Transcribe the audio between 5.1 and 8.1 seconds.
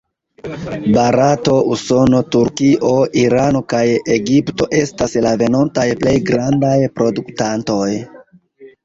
la venontaj plej grandaj produktantoj.